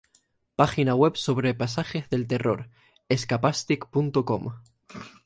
[0.55, 2.71] Página web sobre pasajes del terror
[3.07, 4.55] escapastic.com